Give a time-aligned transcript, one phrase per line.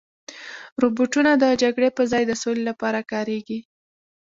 [0.81, 3.59] روبوټونه د جګړې په ځای د سولې لپاره کارېږي.